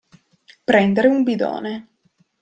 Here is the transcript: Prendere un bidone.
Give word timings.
Prendere 0.69 1.09
un 1.09 1.21
bidone. 1.21 1.87